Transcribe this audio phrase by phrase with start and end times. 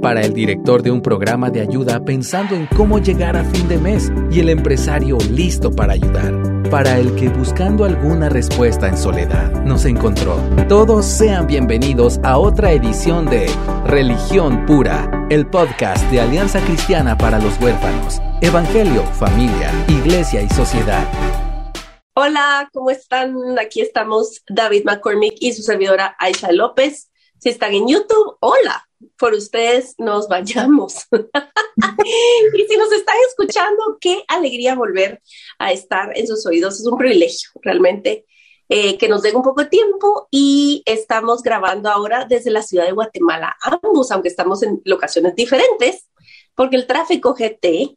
[0.00, 3.78] para el director de un programa de ayuda pensando en cómo llegar a fin de
[3.78, 9.64] mes y el empresario listo para ayudar, para el que buscando alguna respuesta en soledad
[9.64, 10.36] nos encontró.
[10.68, 13.46] Todos sean bienvenidos a otra edición de
[13.86, 21.06] Religión Pura, el podcast de Alianza Cristiana para los Huérfanos, Evangelio, Familia, Iglesia y Sociedad.
[22.14, 23.58] Hola, ¿cómo están?
[23.58, 27.10] Aquí estamos David McCormick y su servidora Aisha López.
[27.38, 31.06] Si están en YouTube, hola, por ustedes nos vayamos.
[31.12, 35.20] y si nos están escuchando, qué alegría volver
[35.58, 36.80] a estar en sus oídos.
[36.80, 38.26] Es un privilegio realmente
[38.68, 42.84] eh, que nos den un poco de tiempo y estamos grabando ahora desde la ciudad
[42.84, 46.08] de Guatemala, ambos, aunque estamos en locaciones diferentes,
[46.54, 47.96] porque el tráfico GT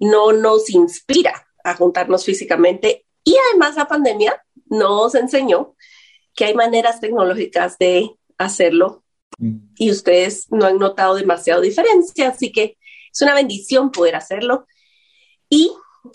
[0.00, 5.76] no nos inspira a juntarnos físicamente y además la pandemia nos enseñó
[6.34, 9.03] que hay maneras tecnológicas de hacerlo
[9.76, 12.76] y ustedes no han notado demasiado diferencia, así que
[13.12, 14.66] es una bendición poder hacerlo.
[15.48, 15.72] Y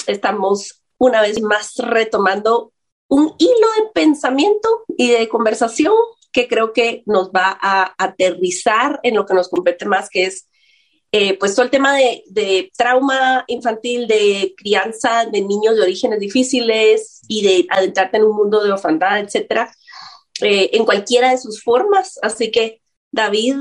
[0.07, 2.73] estamos una vez más retomando
[3.07, 5.93] un hilo de pensamiento y de conversación
[6.31, 10.47] que creo que nos va a aterrizar en lo que nos compete más, que es
[11.11, 17.21] eh, pues todo el tema de, trauma infantil, de crianza de niños de orígenes difíciles
[17.27, 19.73] y de adentrarte en un mundo de orfandad, etcétera,
[20.41, 22.19] eh, en cualquiera de sus formas.
[22.21, 23.55] Así que David,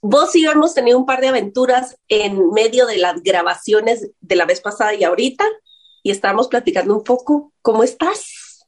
[0.00, 4.36] vos y yo hemos tenido un par de aventuras en medio de las grabaciones de
[4.36, 5.44] la vez pasada y ahorita,
[6.02, 7.52] y estábamos platicando un poco.
[7.62, 8.66] ¿Cómo estás?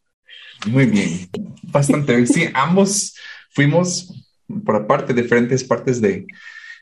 [0.66, 1.30] Muy bien,
[1.62, 2.26] bastante bien.
[2.26, 3.14] Sí, ambos
[3.50, 4.12] fuimos
[4.64, 6.26] por aparte, diferentes partes de,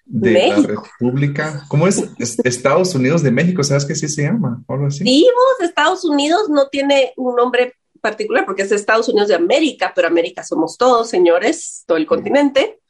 [0.05, 1.65] de la República.
[1.69, 2.03] ¿Cómo es?
[2.45, 4.65] Estados Unidos de México, ¿sabes qué sí se llama?
[4.67, 5.05] Algo así.
[5.05, 10.09] Vivos, Estados Unidos no tiene un nombre particular porque es Estados Unidos de América, pero
[10.09, 12.81] América somos todos, señores, todo el continente.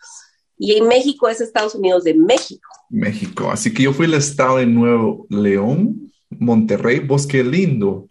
[0.59, 2.69] Y en México es Estados Unidos de México.
[2.91, 3.51] México.
[3.51, 8.09] Así que yo fui al estado de Nuevo León, Monterrey, Bosque Lindo.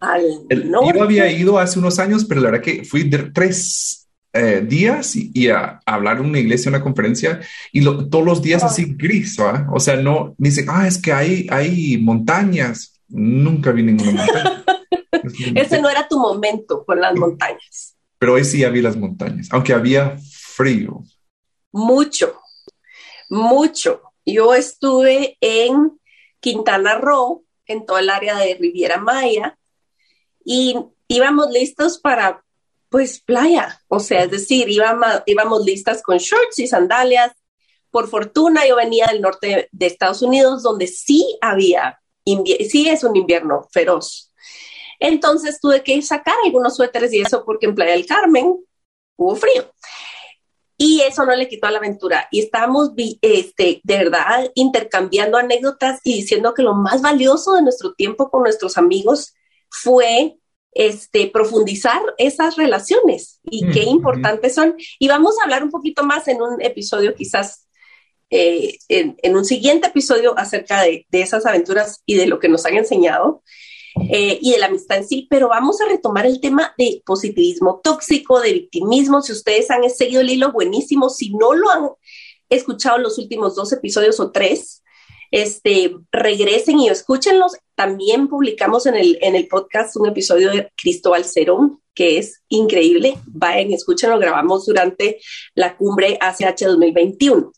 [0.50, 5.14] yo había ido hace unos años, pero la verdad que fui de tres eh, días
[5.14, 7.40] y, a, hablar en una iglesia, una conferencia,
[7.72, 9.38] y todos los días así gris,
[9.72, 12.94] O sea, no, dicen, ah, es que hay, hay montañas.
[13.08, 14.64] Nunca vi ninguna montaña.
[15.54, 17.96] Ese no era tu momento con las montañas.
[18.18, 20.16] Pero hoy sí había las montañas, aunque había
[20.56, 21.02] frío
[21.72, 22.40] mucho,
[23.28, 24.02] mucho.
[24.24, 25.98] Yo estuve en
[26.40, 29.58] Quintana Roo, en todo el área de Riviera Maya,
[30.44, 30.76] y
[31.08, 32.44] íbamos listos para,
[32.88, 33.80] pues, playa.
[33.88, 37.32] O sea, es decir, íbamos, íbamos listas con shorts y sandalias.
[37.90, 43.16] Por fortuna, yo venía del norte de Estados Unidos, donde sí había, sí es un
[43.16, 44.28] invierno feroz.
[45.00, 48.56] Entonces tuve que sacar algunos suéteres y eso porque en Playa del Carmen
[49.16, 49.72] hubo frío.
[50.80, 52.28] Y eso no le quitó a la aventura.
[52.30, 57.94] Y estábamos, este, de verdad, intercambiando anécdotas y diciendo que lo más valioso de nuestro
[57.94, 59.34] tiempo con nuestros amigos
[59.68, 60.38] fue
[60.72, 64.76] este, profundizar esas relaciones y qué importantes son.
[65.00, 67.66] Y vamos a hablar un poquito más en un episodio, quizás
[68.30, 72.64] eh, en, un siguiente episodio acerca de, de, esas aventuras y de lo que nos
[72.66, 73.42] han enseñado.
[74.10, 77.80] Eh, y de la amistad en sí, pero vamos a retomar el tema de positivismo
[77.82, 79.22] tóxico, de victimismo.
[79.22, 81.10] Si ustedes han seguido el hilo, buenísimo.
[81.10, 81.88] Si no lo han
[82.48, 84.82] escuchado los últimos dos episodios o tres,
[85.30, 87.56] este, regresen y escúchenlos.
[87.74, 93.18] También publicamos en el, en el podcast un episodio de Cristóbal Cerón, que es increíble.
[93.26, 95.20] Vayan, escúchenlo, grabamos durante
[95.54, 97.52] la cumbre ACH 2021.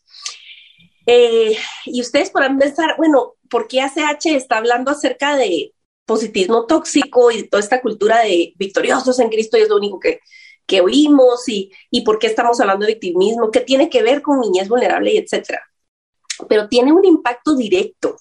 [1.07, 5.73] Eh, y ustedes podrán pensar, bueno, ¿por qué ACH está hablando acerca de,
[6.11, 10.19] positivismo tóxico y toda esta cultura de victoriosos en Cristo y es lo único que,
[10.67, 14.41] que oímos y, y por qué estamos hablando de victimismo, qué tiene que ver con
[14.41, 15.63] niñez vulnerable y etcétera.
[16.49, 18.17] Pero tiene un impacto directo.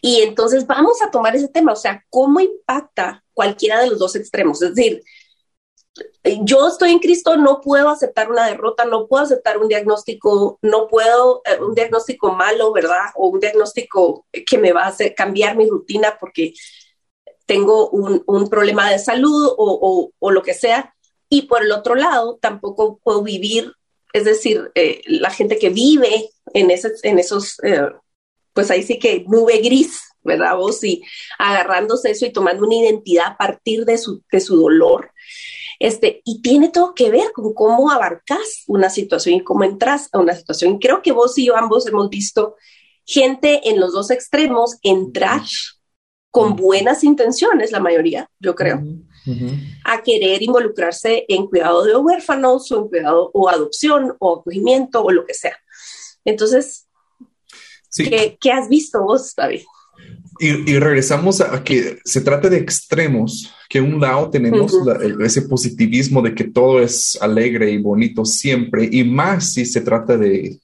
[0.00, 4.16] Y entonces vamos a tomar ese tema, o sea, cómo impacta cualquiera de los dos
[4.16, 4.60] extremos.
[4.60, 5.00] Es decir,
[6.42, 10.88] yo estoy en Cristo, no puedo aceptar una derrota, no puedo aceptar un diagnóstico, no
[10.88, 13.12] puedo, eh, un diagnóstico malo, ¿verdad?
[13.14, 16.52] O un diagnóstico que me va a hacer cambiar mi rutina porque
[17.46, 20.94] tengo un, problema de salud o, lo que sea.
[21.28, 23.72] Y por el otro lado, tampoco puedo vivir,
[24.12, 27.88] es decir, eh, la gente que vive en, ese, en esos, eh,
[28.52, 30.56] pues ahí sí que nube gris, ¿verdad?
[30.56, 31.02] Vos y
[31.38, 35.10] agarrándose eso y tomando una identidad a partir de su, de su dolor.
[35.78, 40.18] Este, y tiene todo que ver con cómo abarcas una situación y cómo entras a
[40.18, 40.78] una situación.
[40.78, 42.56] Creo que vos y yo ambos hemos visto
[43.04, 45.42] gente en los dos extremos entrar
[46.36, 48.84] con buenas intenciones, la mayoría, yo creo,
[49.86, 55.10] a querer involucrarse en cuidado de huérfanos o en cuidado o adopción o acogimiento o
[55.10, 55.56] lo que sea.
[56.26, 56.88] Entonces,
[57.96, 59.62] ¿qué, ¿qué, has visto vos, David?
[60.38, 64.74] Y, regresamos a que se trata de extremos, que un lado tenemos
[65.24, 70.18] ese positivismo de que todo es alegre y bonito siempre, y más si se trata
[70.18, 70.60] de,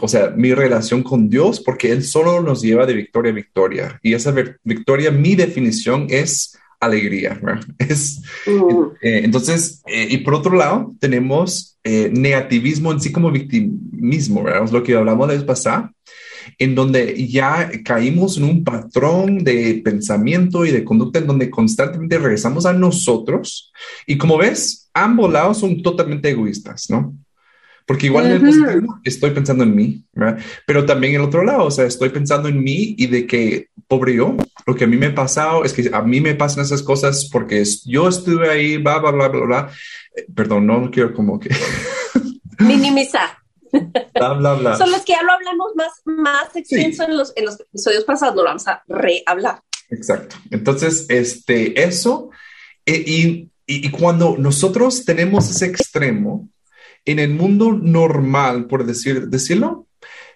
[0.00, 4.00] o sea, mi relación con Dios, porque Él solo nos lleva de victoria a victoria.
[4.02, 4.34] Y esa
[4.64, 7.40] victoria, mi definición es alegría.
[7.78, 14.42] Es, eh, entonces, eh, y por otro lado, tenemos eh, negativismo en sí como victimismo,
[14.42, 14.64] ¿verdad?
[14.64, 15.92] Es lo que hablamos la vez pasada
[16.58, 22.18] en donde ya caímos en un patrón de pensamiento y de conducta en donde constantemente
[22.18, 23.72] regresamos a nosotros.
[24.06, 27.14] Y como ves, ambos lados son totalmente egoístas, ¿no?
[27.86, 30.38] Porque igual en el positivo estoy pensando en mí, ¿verdad?
[30.66, 34.14] pero también el otro lado, o sea, estoy pensando en mí y de que, pobre
[34.14, 34.36] yo,
[34.66, 37.28] lo que a mí me ha pasado es que a mí me pasan esas cosas
[37.30, 39.70] porque yo estuve ahí, bla, bla, bla, bla, bla.
[40.16, 41.50] Eh, perdón, no quiero como que...
[42.58, 43.30] Minimizar.
[44.14, 44.76] Bla, bla, bla.
[44.76, 48.36] Son los que ya lo hablamos más, más extenso en, los, en los episodios pasados,
[48.36, 49.62] lo vamos a rehablar.
[49.90, 50.36] Exacto.
[50.50, 52.30] Entonces, este, eso,
[52.86, 56.48] eh, y, y, cuando nosotros tenemos ese extremo
[57.04, 59.86] en el mundo normal, por decir, decirlo,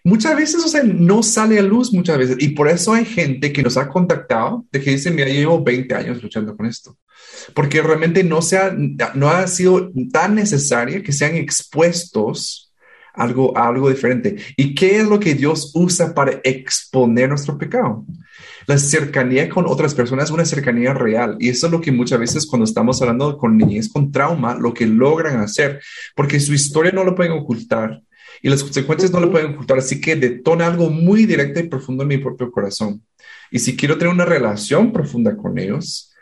[0.04, 2.36] muchas veces, no sale a luz muchas veces.
[2.38, 5.94] Y por eso hay gente que nos ha contactado de que dice, mira, llevo 20
[5.94, 6.96] años luchando con esto.
[7.54, 8.74] Porque realmente no, sea,
[9.14, 12.72] no ha sido tan necesaria que sean expuestos
[13.16, 14.36] algo, algo diferente.
[14.56, 18.04] ¿Y qué es lo que Dios usa para exponer nuestro pecado?
[18.66, 21.36] La cercanía con otras personas es una cercanía real.
[21.38, 24.74] Y eso es lo que muchas veces cuando estamos hablando con niñez con trauma, lo
[24.74, 25.80] que logran hacer,
[26.14, 28.02] porque su historia no lo pueden ocultar
[28.42, 29.78] y las consecuencias no lo pueden ocultar.
[29.78, 33.02] Así que detona algo muy directo y profundo en mi propio corazón.
[33.50, 36.12] Y si quiero tener una relación profunda con ellos,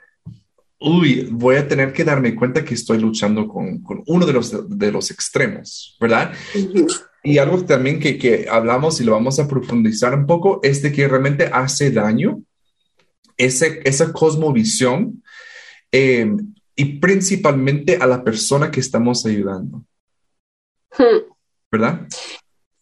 [0.79, 4.79] uy, voy a tener que darme cuenta que estoy luchando con, con uno de los,
[4.79, 6.32] de los extremos, ¿verdad?
[7.26, 10.93] Y algo también que, que, hablamos y lo vamos a profundizar un poco es de
[10.93, 12.43] que realmente hace daño
[13.38, 15.23] ese, esa cosmovisión
[15.91, 19.82] em, y principalmente a la persona que estamos ayudando.
[20.99, 21.32] Hmm.
[21.73, 22.06] ¿Verdad?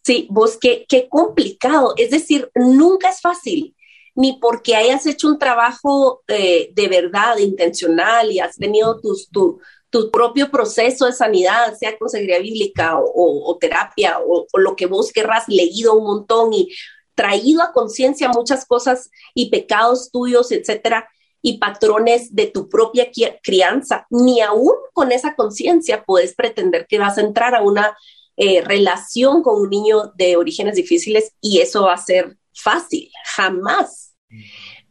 [0.03, 1.93] Sí, vos qué, qué complicado.
[1.95, 3.73] Es decir, nunca es fácil
[4.15, 9.59] ni porque hayas hecho un trabajo eh, de verdad, intencional y has tenido tus, tu,
[9.93, 15.47] tu, propio proceso de sanidad, sea consejería bíblica o, terapia o, lo que vos querrás,
[15.47, 16.73] leído un montón y
[17.13, 21.07] traído a conciencia muchas cosas y pecados tuyos, etcétera,
[21.43, 23.11] y patrones de tu propia
[23.43, 27.95] crianza, ni aún con esa conciencia puedes pretender que vas a entrar a una
[28.35, 34.15] eh, relación con un niño de orígenes difíciles y eso va a ser fácil, jamás.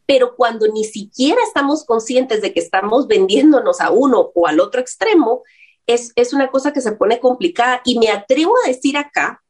[0.06, 4.80] Pero cuando ni siquiera estamos conscientes de que estamos vendiéndonos a uno o al otro
[4.80, 5.42] extremo,
[5.86, 7.80] es, una cosa que se pone complicada.
[7.84, 9.42] Y me atrevo a decir acá,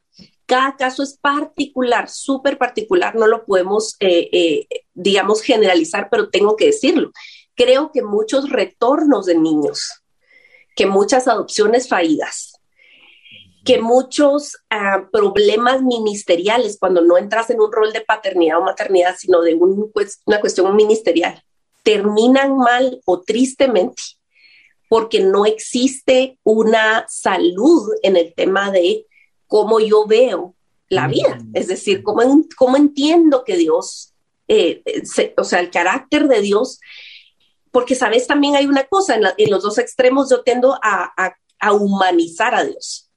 [0.46, 6.56] cada caso es particular, súper particular, no lo podemos, eh, eh, digamos, generalizar, pero tengo
[6.56, 7.10] que decirlo.
[7.54, 10.02] Creo que muchos retornos de niños,
[10.76, 12.51] que muchas adopciones fallidas,
[13.64, 19.14] que muchos ah, problemas ministeriales, cuando no entras en un rol de paternidad o maternidad,
[19.16, 21.42] sino de una cuestión ministerial,
[21.82, 24.02] terminan mal o tristemente
[24.88, 29.06] porque no existe una salud en el tema de
[29.46, 30.54] cómo yo veo
[30.88, 31.50] la vida, mm.
[31.54, 32.22] es decir, cómo,
[32.56, 34.12] cómo entiendo que Dios,
[34.48, 34.82] eh,
[35.38, 36.78] o sea, el carácter de Dios,
[37.70, 42.64] porque sabes, también hay una cosa, en, los dos extremos yo tendo a humanizar a
[42.64, 43.08] Dios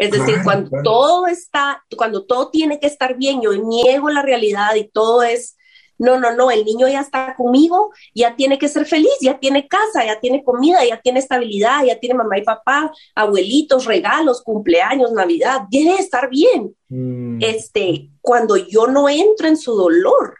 [0.00, 4.74] es decir, cuando todo está, cuando todo tiene que estar bien, yo niego la realidad
[4.74, 5.58] y todo es,
[5.98, 9.68] no, no, no, el niño ya está conmigo, ya tiene que ser feliz, ya tiene
[9.68, 15.12] casa, ya tiene comida, ya tiene estabilidad, ya tiene mamá y papá, abuelitos, regalos, cumpleaños,
[15.12, 16.74] Navidad, debe estar bien.
[16.88, 17.42] Mm.
[17.42, 20.34] Este, cuando yo no entro en su dolor,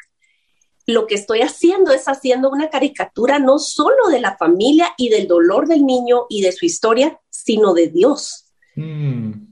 [0.86, 5.28] lo que estoy haciendo es haciendo una caricatura no solo de la familia y del
[5.28, 8.46] dolor del niño y de su historia, sino de Dios.
[8.74, 9.49] Mm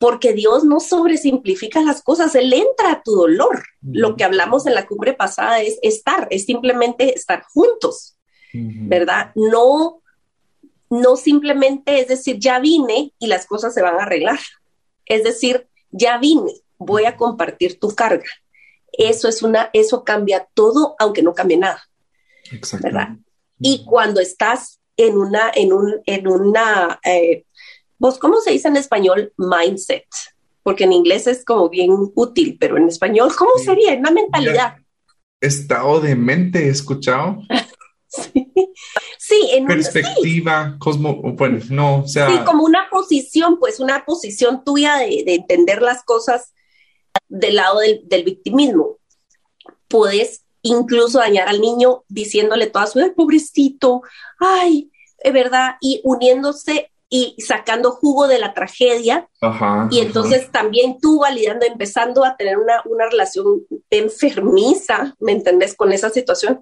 [0.00, 3.62] porque Dios no sobresimplifica las cosas, Él entra a tu dolor.
[3.82, 8.16] Lo que hablamos en la cumbre pasada es estar, es simplemente estar juntos,
[8.54, 9.30] ¿verdad?
[9.34, 10.00] No,
[10.88, 14.38] no simplemente es decir, ya vine y las cosas se van a arreglar.
[15.04, 18.24] Es decir, ya vine, voy a compartir tu carga.
[18.92, 21.82] Eso es una, eso cambia todo, aunque no cambie nada.
[22.82, 23.18] ¿verdad?
[23.60, 27.44] Y cuando estás en una, en un, en una, eh,
[28.00, 29.32] vos, ¿cómo se dice en español?
[29.36, 30.06] Mindset,
[30.64, 33.92] porque en inglés es como bien útil, pero en español, ¿cómo sería?
[33.94, 34.76] Una mentalidad.
[35.40, 37.42] Estado de mente, ¿he escuchado?
[38.08, 38.50] sí.
[39.18, 42.28] sí, en perspectiva, cosmo, bueno, no, o sea.
[42.28, 46.54] Sí, como una posición, pues una posición tuya de, de entender las cosas
[47.28, 48.96] del lado del, del victimismo.
[49.88, 54.02] Puedes incluso dañar al niño diciéndole toda su vida, pobrecito,
[54.38, 59.28] ay, es verdad, y uniéndose y sacando jugo de la tragedia.
[59.90, 65.74] y entonces también tú validando, empezando a tener una, una relación enfermiza, ¿me entendés?
[65.74, 66.60] Con esa situación.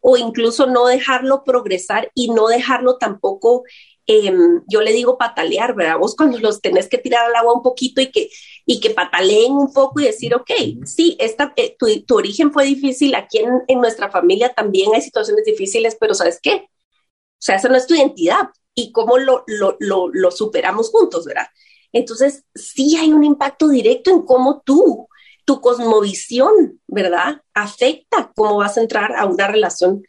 [0.00, 3.64] O incluso no dejarlo progresar y no dejarlo tampoco
[4.12, 5.96] Em, yo le digo patalear, ¿verdad?
[5.98, 8.28] Vos cuando los tenés que tirar al agua un poquito y que,
[8.66, 10.50] y que pataleen un poco y decir, ok,
[10.84, 15.00] sí, esta, eh, tu, tu, origen fue difícil, aquí en, en, nuestra familia también hay
[15.00, 16.54] situaciones difíciles, pero ¿sabes qué?
[16.54, 18.48] O sea, esa no es tu identidad
[18.80, 21.46] y cómo lo, lo, lo, lo superamos juntos, ¿verdad?
[21.92, 25.08] Entonces, sí hay un impacto directo en cómo tú,
[25.44, 27.42] tu cosmovisión, ¿verdad?
[27.54, 30.02] Afecta cómo vas a entrar a una relación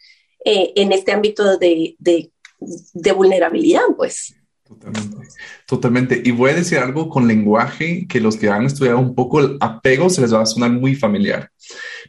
[0.46, 2.32] eh, en este ámbito de, de
[2.94, 4.36] de vulnerabilidad, pues.
[4.68, 5.18] Totalmente,
[5.68, 6.22] totalmente.
[6.24, 9.58] Y voy a decir algo con lenguaje que los que han estudiado un poco el
[9.60, 11.52] apego se les va a sonar muy familiar.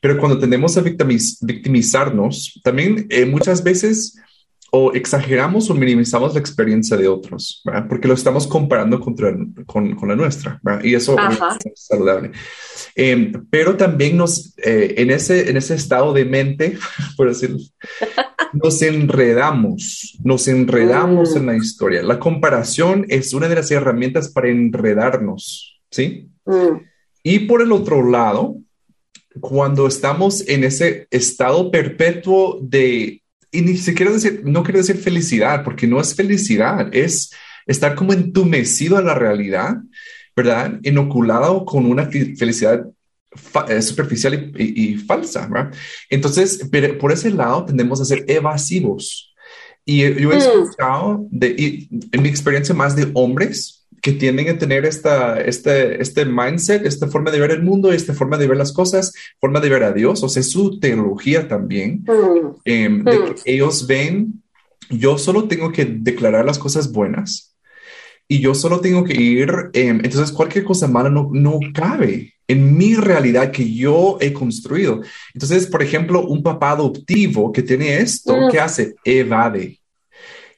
[0.00, 4.16] Pero cuando tendemos a victimizarnos, también eh, muchas veces
[4.74, 7.86] o exageramos o minimizamos la experiencia de otros, ¿verdad?
[7.86, 9.30] porque lo estamos comparando contra,
[9.66, 10.82] con, con la nuestra, ¿verdad?
[10.82, 12.32] y eso es saludable.
[12.96, 16.78] Eh, pero también nos, eh, en, ese, en ese estado de mente,
[17.18, 17.58] por decirlo,
[18.54, 22.02] nos enredamos, nos enredamos en la historia.
[22.02, 26.30] La comparación es una de las herramientas para enredarnos, ¿sí?
[26.46, 26.80] Mm.
[27.22, 28.56] Y por el otro lado,
[29.38, 33.21] cuando estamos en ese estado perpetuo de,
[33.52, 37.30] y ni siquiera decir, no quiero decir felicidad, porque no es felicidad, es
[37.66, 39.76] estar como entumecido a la realidad,
[40.34, 40.80] ¿verdad?
[40.82, 42.86] Inoculado con una felicidad
[43.68, 45.74] eh, superficial y, falsa, ¿verdad?
[46.08, 46.66] Entonces,
[46.98, 49.34] por ese lado tendemos a ser evasivos.
[49.84, 50.38] Y yo he mm.
[50.38, 56.26] escuchado, de, en mi experiencia, más de hombres que tienden a tener esta, este, este
[56.26, 59.68] mindset, esta forma de ver el mundo, esta forma de ver las cosas, forma de
[59.68, 62.56] ver a Dios, o sea, su teología también, mm.
[62.64, 63.34] Em, de mm.
[63.34, 64.42] que ellos ven,
[64.90, 67.54] yo solo tengo que declarar las cosas buenas
[68.26, 72.76] y yo solo tengo que ir, em, entonces cualquier cosa mala no, no cabe en
[72.76, 75.00] mi realidad que yo he construido.
[75.32, 78.96] Entonces, por ejemplo, un papá adoptivo que tiene esto, ¿qué hace?
[79.04, 79.78] Evade.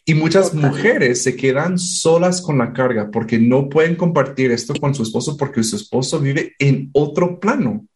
[0.04, 4.94] Y muchas mujeres se quedan solas con la carga porque no pueden compartir esto con
[4.94, 7.86] su esposo porque su esposo vive en otro plano,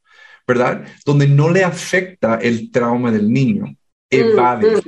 [0.46, 0.84] ¿verdad?
[1.04, 3.76] Donde no le afecta el trauma del niño.
[4.08, 4.82] Evade.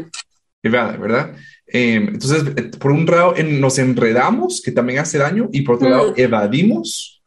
[0.63, 1.37] Evade, ¿verdad?
[1.67, 5.91] Em, entonces, eh, por un lado, nos enredamos, que también hace daño, y por otro
[5.91, 7.21] lado, evadimos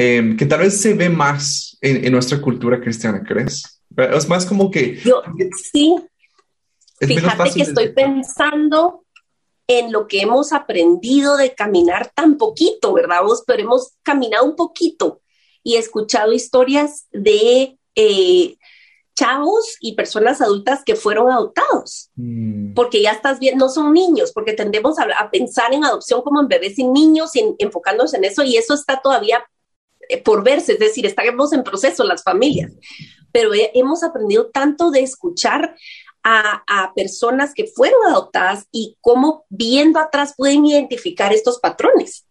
[0.00, 3.82] Em, que tal vez se ve más en, nuestra cultura cristiana, ¿crees?
[3.96, 4.94] Es más como que...
[5.04, 5.24] Yo,
[5.72, 5.96] sí.
[7.00, 9.04] Fíjate que estoy pensando
[9.68, 13.22] en lo que hemos aprendido de caminar tan poquito, ¿verdad?
[13.22, 15.20] Vos, pero hemos caminado un poquito
[15.62, 18.56] y escuchado historias de eh,
[19.14, 22.72] chavos y personas adultas que fueron adoptados, mm.
[22.72, 26.48] porque ya estás bien, no son niños, porque tendemos a, pensar en adopción como en
[26.48, 29.44] bebés y niños, y enfocándonos en eso, y eso está todavía
[30.08, 32.72] eh, por verse, es decir, estamos en proceso las familias,
[33.32, 35.74] pero hemos aprendido tanto de escuchar
[36.22, 42.26] a, personas que fueron adoptadas y cómo viendo atrás pueden identificar estos patrones.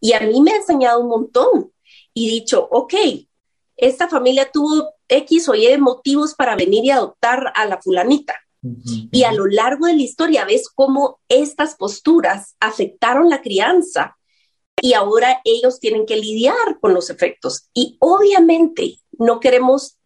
[0.00, 1.72] Y a mí me ha enseñado un montón
[2.12, 2.94] y dicho, ok,
[3.76, 8.34] esta familia tuvo X o Y motivos para venir y adoptar a la fulanita.
[9.12, 14.16] Y a lo largo de la historia ves cómo estas posturas afectaron la crianza
[14.80, 17.68] y ahora ellos tienen que lidiar con los efectos.
[17.74, 19.98] Y obviamente no queremos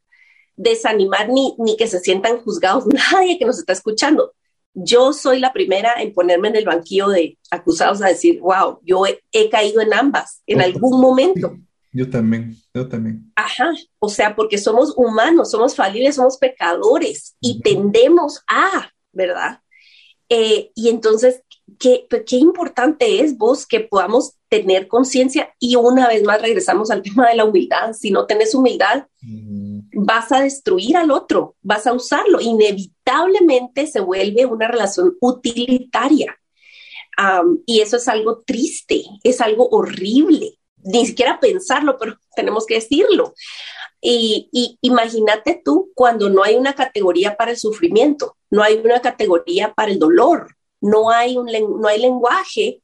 [0.58, 4.34] desanimar ni, ni que se sientan juzgados nadie que nos está escuchando.
[4.74, 9.04] Yo soy la primera en ponerme en el banquillo de acusados a decir, wow, yo
[9.06, 11.56] he, caído en ambas en algún momento.
[11.90, 13.32] Yo también, yo también.
[13.34, 19.60] Ajá, o sea, porque somos humanos, somos falibles, somos pecadores y tendemos a, ¿verdad?
[20.28, 21.42] Eh, y entonces,
[21.78, 27.02] ¿qué, qué importante es vos que podamos tener conciencia y una vez más regresamos al
[27.02, 27.92] tema de la humildad.
[27.92, 29.06] Si no tenés humildad,
[29.92, 32.40] vas a destruir al otro, vas a usarlo.
[32.40, 36.36] Inevitablemente se vuelve una relación utilitaria.
[37.66, 40.54] y eso es algo triste, es algo horrible.
[40.84, 43.34] Ni siquiera pensarlo, pero tenemos que decirlo.
[44.00, 49.00] Y, y imagínate tú cuando no hay una categoría para el sufrimiento, no hay una
[49.00, 51.46] categoría para el dolor, no hay, un,
[51.80, 52.80] no hay lenguaje,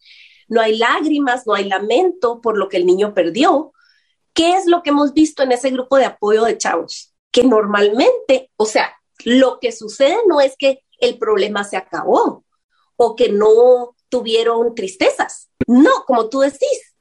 [0.49, 3.73] no hay lágrimas, no hay lamento por lo que el niño perdió.
[4.33, 7.15] ¿Qué es lo que hemos visto en ese grupo de apoyo de chavos?
[7.31, 12.45] Que normalmente, o sea, lo que sucede no es que el problema se acabó
[12.97, 15.51] o que no tuvieron tristezas.
[15.67, 16.95] No, como tú decís.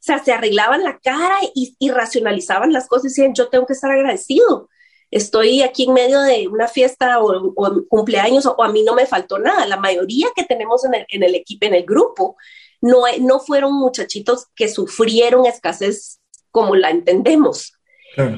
[0.00, 3.74] O sea, se arreglaban la cara y, racionalizaban las cosas y decían, yo tengo que
[3.74, 4.68] estar agradecido.
[5.10, 7.54] Estoy aquí en medio de una fiesta o,
[7.88, 9.66] cumpleaños o, a mí no me faltó nada.
[9.66, 12.36] La mayoría que tenemos en el, en el equipo, en el grupo,
[12.80, 17.72] no, no fueron muchachitos que sufrieron escasez como la entendemos.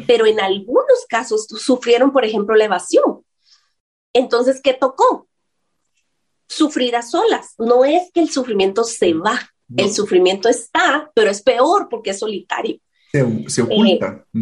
[0.06, 3.24] Pero en algunos casos sufrieron, por ejemplo, la evasión.
[4.12, 5.28] Entonces, ¿qué tocó?
[6.46, 7.54] Sufrir a solas.
[7.58, 9.40] No es que el sufrimiento se va,
[9.76, 12.78] el sufrimiento está, pero es peor porque es solitario.
[13.46, 14.26] Se, oculta.
[14.34, 14.38] Eh,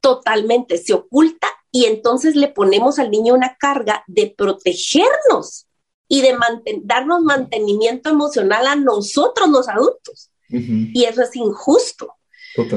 [0.00, 5.66] totalmente, se oculta y entonces le ponemos al niño una carga de protegernos
[6.08, 6.36] y de
[6.82, 10.30] darnos mantenimiento emocional a nosotros los adultos.
[10.48, 12.14] Y eso es injusto,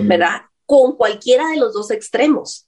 [0.04, 0.42] ¿verdad?
[0.66, 2.68] Con cualquiera de los dos extremos.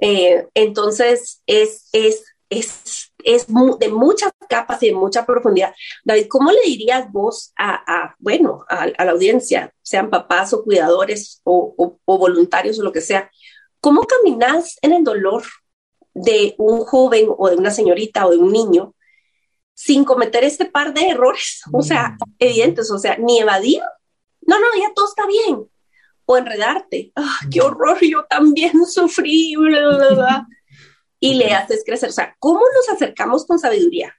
[0.00, 3.46] Eh, entonces, es, es, es, es
[3.78, 5.74] de muchas capas y de mucha profundidad.
[6.04, 11.98] David, ¿cómo le dirías vos a, bueno, a, la audiencia, sean papás o cuidadores o,
[12.06, 13.30] o voluntarios o lo que sea,
[13.82, 15.42] cómo caminas en el dolor
[16.14, 18.94] de un joven o de una señorita o de un niño
[19.74, 22.32] sin cometer este par de errores, o sea, mm.
[22.38, 23.80] evidentes, o sea, ni evadir,
[24.46, 25.66] no, no, ya todo está bien,
[26.24, 27.64] o enredarte, ¡Ah, qué mm.
[27.64, 29.54] horror, yo también sufrí,
[31.18, 34.14] y le haces crecer, o sea, ¿cómo nos acercamos con sabiduría?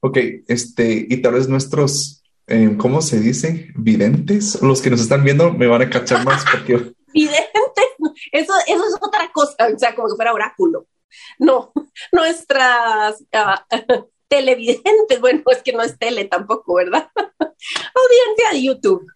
[0.00, 3.70] Ok, este, y tal vez nuestros, eh, ¿cómo se dice?
[3.76, 6.92] Videntes, los que nos están viendo me van a cachar más porque...
[7.14, 7.47] Videntes,
[8.32, 10.86] eso, eso es otra cosa, o sea, como que fuera oráculo.
[11.38, 11.72] No,
[12.12, 13.66] nuestras ah,
[14.28, 17.08] televidentes, bueno, es que no es tele tampoco, ¿verdad?
[17.16, 19.06] Audiencia de YouTube.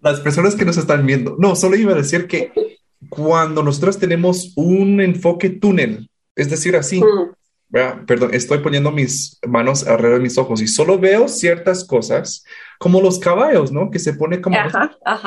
[0.00, 2.52] Las personas que nos están viendo, no, solo iba a decir que
[3.08, 7.32] cuando nosotros tenemos un enfoque túnel, es decir, así, mm.
[8.06, 12.44] Perdón, estoy poniendo mis manos alrededor de mis ojos y solo veo ciertas cosas,
[12.78, 13.90] como los caballos, ¿no?
[13.90, 14.56] Que se pone como,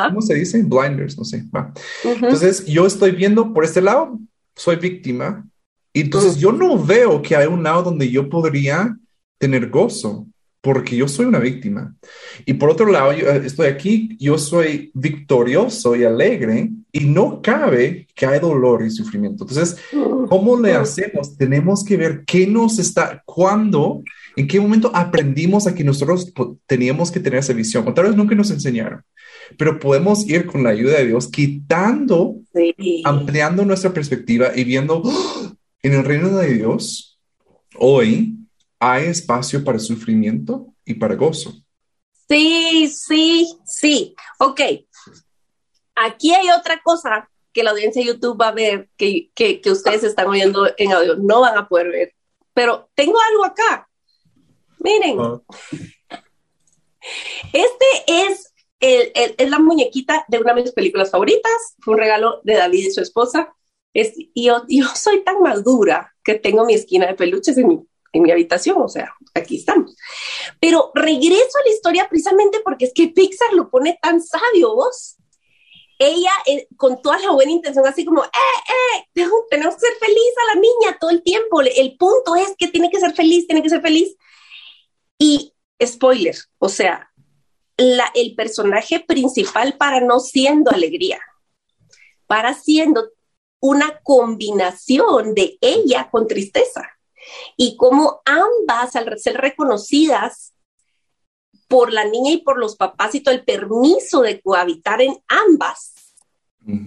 [0.10, 0.62] ¿cómo se dice?
[0.62, 1.43] Blinders, no sé.
[2.03, 4.19] Entonces, yo estoy viendo por este lado,
[4.55, 5.45] soy víctima,
[5.93, 8.97] entonces yo no veo que hay un lado donde yo podría
[9.38, 10.27] tener gozo,
[10.62, 11.95] porque yo soy una víctima.
[12.45, 17.41] Y por otro lado, yo eh, estoy aquí, yo soy victorioso y alegre, y no
[17.41, 19.43] cabe que hay dolor y sufrimiento.
[19.43, 19.77] Entonces,
[20.29, 21.36] ¿cómo le hacemos?
[21.38, 24.01] Tenemos que ver qué nos está, cuándo,
[24.38, 26.34] en qué momento aprendimos a que nosotros
[26.65, 27.86] teníamos que tener esa visión.
[27.86, 29.03] O tal vez nunca nos enseñaron
[29.58, 32.38] pero podemos ir con la ayuda de Dios quitando,
[33.03, 35.51] ampliando nuestra perspectiva y viendo, ¡oh!
[35.81, 37.19] En el reino de Dios,
[37.77, 38.38] hoy
[38.79, 41.62] hay espacio para sufrimiento y para gozo.
[42.27, 44.15] Sí, sí, sí.
[44.39, 44.62] Ok.
[45.95, 50.03] Aquí hay otra cosa que la audiencia de YouTube va a ver, que, que, ustedes
[50.03, 52.13] están oyendo en audio, no van a poder ver.
[52.53, 53.88] Pero tengo algo acá.
[54.79, 55.19] Miren.
[55.19, 55.41] Ah.
[57.53, 61.75] Este es, el, es la muñequita de una de mis películas favoritas.
[61.79, 63.55] Fue un regalo de David y su esposa.
[63.93, 67.88] Es, y yo, yo, soy tan madura que tengo mi esquina de peluches en mi,
[68.12, 69.95] en mi habitación, o sea, aquí estamos.
[70.60, 75.14] Pero regreso a la historia precisamente porque es que Pixar lo pone tan sabio, vos.
[75.97, 80.34] Ella, eh, con toda la buena intención, así como, eh, eh, tenemos que ser feliz
[80.41, 81.62] a la niña todo el tiempo.
[81.62, 84.15] El punto es que tiene que ser feliz, tiene que ser feliz.
[85.17, 85.53] Y
[85.84, 87.12] spoiler, o sea,
[87.77, 91.21] la, el personaje principal para no siendo alegría,
[92.27, 93.12] para siendo
[93.60, 96.89] una combinación de ella con tristeza
[97.58, 100.54] y cómo ambas, al ser reconocidas
[101.67, 105.93] por la niña y por los papás y todo el permiso de cohabitar en ambas,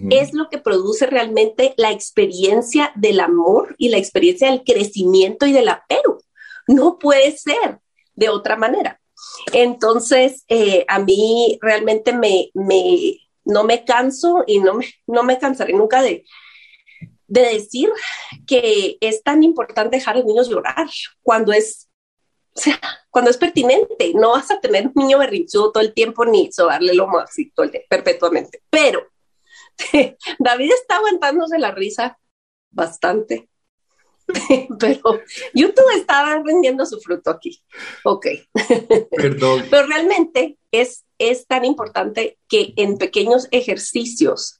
[0.09, 5.53] es lo que produce realmente la experiencia del amor y la experiencia del crecimiento y
[5.53, 6.19] del apego.
[6.67, 7.79] No puede ser
[8.13, 8.99] de otra manera.
[9.53, 15.39] Entonces, eh, a mí realmente me, me, no me canso y no me, no me
[15.39, 16.25] cansaré nunca de,
[17.27, 17.89] de decir
[18.47, 20.89] que es tan importante dejar a los niños llorar
[21.21, 21.88] cuando es,
[22.59, 24.11] o sea, cuando es pertinente.
[24.13, 27.69] No vas a tener un niño berrinchudo todo el tiempo ni sobarle lo así todo
[27.89, 28.61] perpetuamente.
[28.69, 29.07] Pero
[30.39, 32.19] David está aguantándose la risa
[32.69, 33.49] bastante.
[34.79, 35.21] Pero
[35.53, 37.63] YouTube está vendiendo su fruto aquí.
[38.03, 38.27] Ok.
[39.09, 39.65] Perdón.
[39.71, 44.58] Pero realmente es, es tan importante que en pequeños ejercicios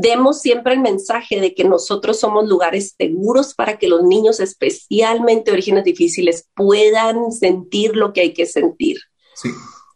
[0.00, 5.50] demos siempre el mensaje de que nosotros somos lugares seguros para que los niños, especialmente
[5.50, 8.98] de orígenes difíciles, puedan sentir lo que hay que sentir.
[9.34, 9.50] Sí.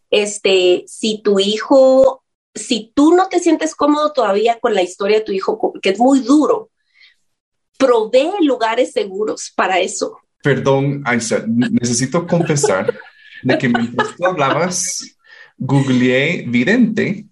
[0.09, 5.25] Este, si tu hijo, si tú no te sientes cómodo todavía con la historia de
[5.25, 6.69] tu hijo, que es muy duro,
[7.77, 10.19] provee lugares seguros para eso.
[10.41, 12.97] Perdón, Aisha, necesito confesar
[13.43, 15.17] de que mientras tú hablabas,
[15.57, 17.25] googleé vidente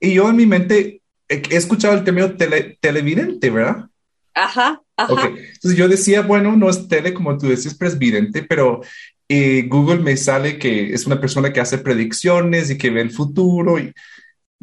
[0.00, 0.97] y yo en mi mente
[1.28, 2.34] he escuchado el término
[2.80, 3.86] televidente, ¿verdad?
[4.34, 5.26] Ajá, ajá.
[5.26, 8.80] Entonces yo decía, bueno, no es tele como tú decías, pero es vidente, pero
[9.28, 13.10] eh, Google me sale que es una persona que hace predicciones y que ve el
[13.10, 13.78] futuro.
[13.78, 13.92] Y,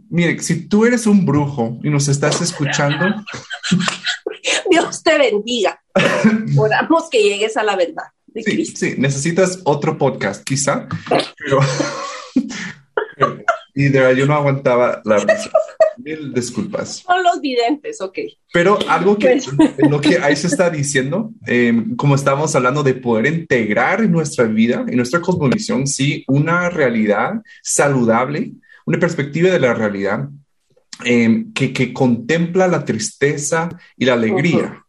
[0.10, 3.06] mire, si tú eres un brujo y nos estás escuchando.
[4.70, 5.80] Dios te bendiga.
[6.58, 8.06] Oramos que llegues a la verdad.
[8.28, 8.80] De sí, Cristo.
[8.80, 10.88] sí, necesitas otro podcast, quizá,
[11.38, 11.60] pero.
[13.76, 15.52] de verdad yo no aguantaba la risa.
[15.98, 17.04] Mil disculpas.
[17.06, 18.20] Son los videntes, ok.
[18.52, 19.42] Pero algo que,
[19.90, 24.46] lo que ahí se está diciendo, em, como estamos hablando de poder integrar en nuestra
[24.46, 28.54] vida, en nuestra cosmovisión, sí, una realidad saludable,
[28.86, 30.30] una perspectiva de la realidad
[31.04, 34.86] em, que, que, contempla la tristeza y la alegría,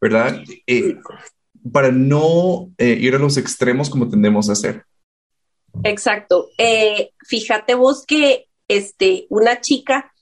[0.00, 0.42] ¿verdad?
[0.66, 0.96] Eh,
[1.70, 4.84] para no eh, ir a los extremos como tendemos a hacer.
[5.84, 6.50] Exacto.
[6.58, 10.12] Eh, fíjate vos que este, una chica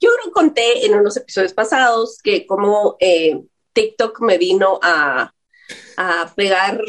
[0.00, 3.38] yo lo conté en unos episodios pasados que como eh,
[3.74, 5.34] TikTok me vino a,
[5.98, 6.80] a pegar,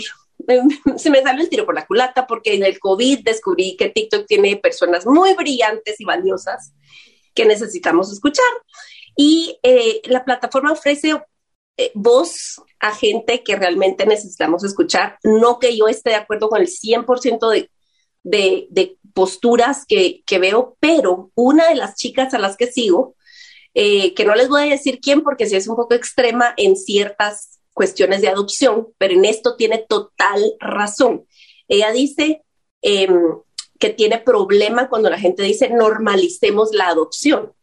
[0.98, 4.26] se me salió el tiro por la culata porque en el COVID descubrí que TikTok
[4.26, 6.74] tiene personas muy brillantes y valiosas
[7.34, 8.46] que necesitamos escuchar.
[9.18, 11.14] Y eh, la plataforma ofrece
[11.94, 15.18] voz a gente que realmente necesitamos escuchar.
[15.24, 17.71] No que yo esté de acuerdo con el 100% de,
[18.24, 23.16] de, de posturas que, que, veo, pero una de las chicas a las que sigo,
[23.74, 26.76] eh, que no les voy a decir quién porque si es un poco extrema en
[26.76, 31.26] ciertas cuestiones de adopción, pero en esto tiene total razón.
[31.68, 32.44] Ella dice
[32.82, 33.08] eh,
[33.80, 37.54] que tiene problema cuando la gente dice normalicemos la adopción.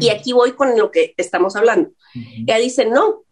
[0.00, 1.90] Y aquí voy con lo que estamos hablando.
[2.14, 3.24] Ella dice, no,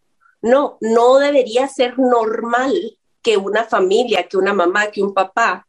[0.42, 2.74] no, no debería ser normal
[3.22, 5.65] que una familia, que una mamá, que un papá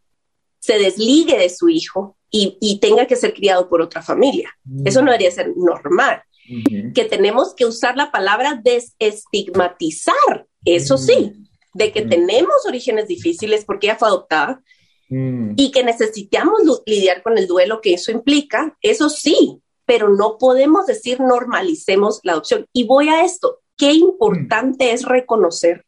[0.60, 4.52] se desligue de su hijo y, tenga que ser criado por otra familia.
[4.86, 6.22] Eso no debería ser normal.
[6.93, 11.34] Que tenemos que usar la palabra desestigmatizar, eso sí,
[11.74, 14.62] de que tenemos orígenes difíciles porque ella fue adoptada
[15.10, 20.86] y que necesitamos lidiar con el duelo que eso implica, eso sí, pero no podemos
[20.86, 22.65] decir normalicemos la adopción.
[22.74, 25.86] Y voy a esto, qué importante es reconocer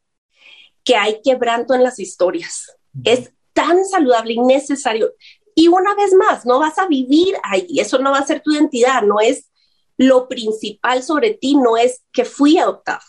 [0.83, 2.77] que hay quebranto en las historias.
[3.03, 5.13] Es tan saludable y necesario.
[5.55, 8.53] Y una vez más, no vas a vivir ahí, eso no va a ser tu
[8.53, 9.49] identidad, no es
[9.97, 13.01] lo principal sobre ti, no es que fui adoptado,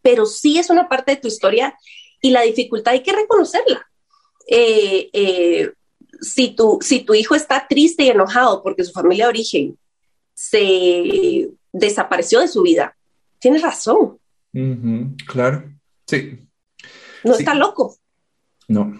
[0.00, 1.76] pero sí es una parte de tu historia
[2.22, 3.86] y la dificultad hay que reconocerla.
[4.46, 5.72] Eh, eh,
[6.20, 9.78] si, tu, si tu hijo está triste y enojado porque su familia de origen
[10.34, 12.96] se desapareció de su vida,
[13.38, 14.18] tienes razón.
[15.26, 15.70] claro,
[16.06, 16.38] sí.
[17.24, 17.96] No está loco.
[18.68, 18.98] No.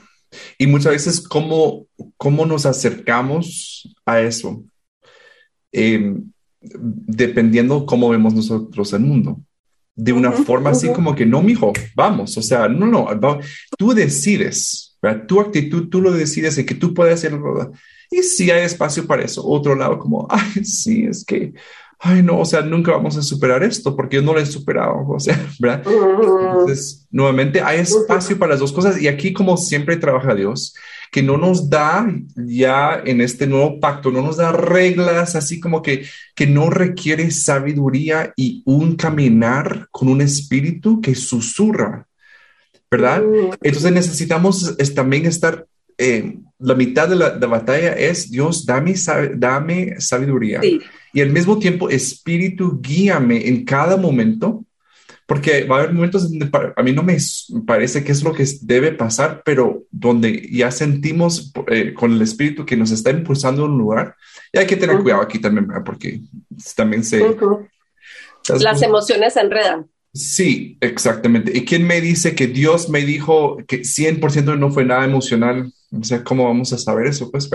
[0.59, 4.63] Y muchas veces, ¿cómo, cómo nos acercamos a eso?
[5.73, 9.41] Em, dependiendo cómo vemos nosotros el mundo.
[9.95, 13.09] De una forma así como que, no, mijo, vamos, o sea, no, no,
[13.77, 17.73] tú decides, tu actitud, tú lo decides y que tú puedes hacerlo.
[18.11, 21.53] Y si hay espacio para eso, otro lado como, ay, sí, es que
[22.03, 25.07] ay, no, o sea, nunca vamos a superar esto porque yo no lo he superado,
[25.07, 25.83] o sea, ¿verdad?
[25.87, 30.75] Entonces, nuevamente, hay espacio para las dos cosas y aquí, como siempre, trabaja Dios,
[31.13, 35.83] que no nos da ya en este nuevo pacto, no nos da reglas así como
[35.83, 42.07] que, que no requiere sabiduría y un caminar con un espíritu que susurra,
[42.91, 43.23] ¿verdad?
[43.61, 45.67] Entonces necesitamos también estar
[45.99, 48.95] eh, la mitad de la, batalla es Dios, dame,
[49.35, 50.61] dame sabiduría.
[51.13, 54.65] Y al mismo tiempo, Espíritu, guíame en cada momento,
[55.27, 57.17] porque va a haber momentos donde a mí no me
[57.67, 62.67] parece que es lo que debe pasar, pero donde ya sentimos eh, con el Espíritu
[62.67, 64.17] que nos está impulsando a un lugar.
[64.53, 66.21] Y hay que tener cuidado aquí también, porque
[66.77, 67.25] también se...
[68.61, 69.89] Las emociones se enredan.
[70.13, 71.57] Sí, exactamente.
[71.57, 75.73] ¿Y quién me dice que Dios me dijo que 100% no fue nada emocional?
[75.91, 77.31] O sea, ¿cómo vamos a saber eso?
[77.31, 77.49] Pues,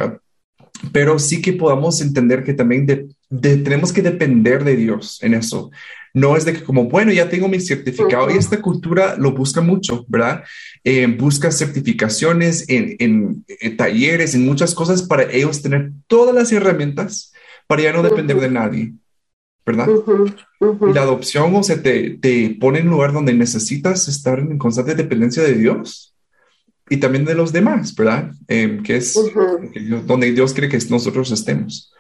[0.92, 5.72] pero sí que podamos entender que también tenemos que depender de Dios en eso.
[6.14, 9.60] No es de que como, bueno, ya tengo mi certificado y esta cultura lo busca
[9.60, 10.44] mucho, ¿verdad?
[10.84, 13.46] Eh, busca certificaciones en,
[13.78, 17.34] talleres, en muchas cosas para ellos tener todas las herramientas
[17.68, 18.94] para ya no depender de nadie.
[19.66, 19.90] ¿verdad?
[20.62, 24.60] Y la adopción, o sea, te, te pone en un lugar donde necesitas estar en
[24.60, 26.15] constante dependencia de Dios
[26.90, 28.32] y también de los demás, ¿verdad?
[28.48, 29.14] Em, que es
[30.06, 31.92] donde Dios quiere que nosotros estemos.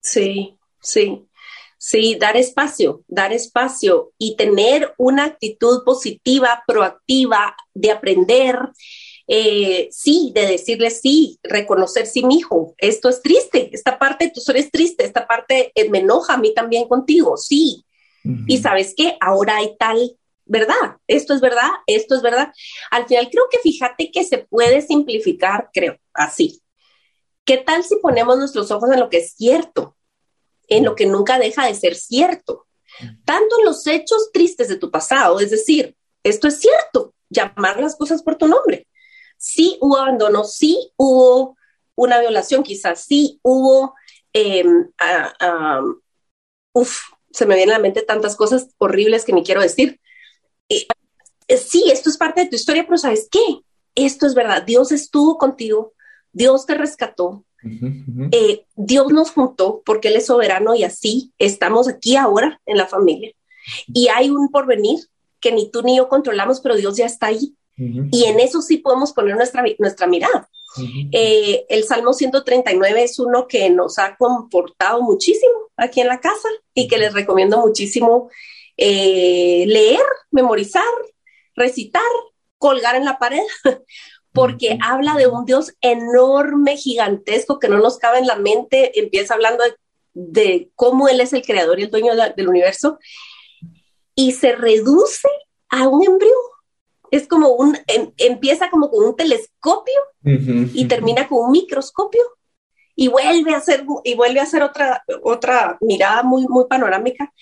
[0.00, 1.26] Sí, sí.
[1.78, 8.56] Sí, dar espacio, dar espacio y tener una actitud positiva, proactiva, de aprender,
[9.26, 14.40] eh, sí, de decirle sí, reconocer sí, mi hijo, esto es triste, esta parte tú
[14.52, 17.84] eres triste, esta parte eh, me enoja a mí también contigo, sí.
[18.46, 20.16] Y sabes qué, ahora hay tal
[20.52, 22.52] verdad, esto es verdad, esto es verdad.
[22.92, 26.62] Al final creo que fíjate que se puede simplificar, creo, así.
[27.44, 29.96] ¿Qué tal si ponemos nuestros ojos en lo que es cierto?
[30.76, 32.66] en lo que nunca deja de ser cierto.
[33.24, 37.96] Tanto en los hechos tristes de tu pasado, es decir, esto es cierto, llamar las
[37.96, 38.86] cosas por tu nombre.
[39.36, 41.56] Sí hubo abandono, sí hubo
[41.94, 43.94] una violación, quizás sí hubo,
[44.32, 44.90] em,
[46.72, 47.00] uf,
[47.32, 50.00] se me vienen a la mente tantas cosas horribles que ni quiero decir.
[51.48, 53.40] Eh, sí, esto es parte de tu historia, pero ¿sabes qué?
[53.94, 55.92] Esto es verdad, Dios estuvo contigo,
[56.32, 57.44] Dios te rescató,
[58.32, 62.86] eh, Dios nos juntó porque Él es soberano y así estamos aquí ahora en la
[62.86, 63.32] familia.
[63.86, 64.98] Y hay un porvenir
[65.40, 67.54] que ni tú ni yo controlamos, pero Dios ya está ahí.
[67.76, 70.48] Y en eso sí podemos poner nuestra, nuestra mirada.
[71.10, 76.48] Eh, el Salmo 139 es uno que nos ha comportado muchísimo aquí en la casa
[76.74, 78.30] y que les recomiendo muchísimo
[78.76, 80.84] eh, leer, memorizar,
[81.54, 82.02] recitar,
[82.58, 83.42] colgar en la pared,
[84.32, 89.34] porque habla de un Dios enorme, gigantesco, que no nos cabe en la mente, empieza
[89.34, 89.64] hablando
[90.14, 92.98] de, cómo Él es el creador y el dueño del universo,
[94.14, 95.28] y se reduce
[95.68, 96.32] a un embrión.
[97.10, 102.22] Es como un, em, empieza como con un telescopio y termina con un microscopio
[102.94, 107.32] y vuelve a hacer, y vuelve a hacer otra, otra mirada muy, muy panorámica.